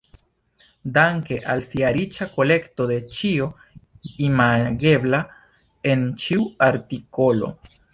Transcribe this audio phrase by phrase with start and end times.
[0.95, 3.51] Danke al sia riĉa kolekto de ĉio
[4.31, 5.25] imagebla
[5.95, 7.57] en ĉiu artikolo.